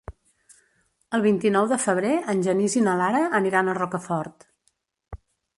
El 1.17 1.23
vint-i-nou 1.25 1.67
de 1.73 1.77
febrer 1.83 2.15
en 2.35 2.43
Genís 2.49 2.79
i 2.81 2.85
na 2.89 2.97
Lara 3.03 3.21
aniran 3.41 3.71
a 3.75 3.79
Rocafort. 3.83 4.49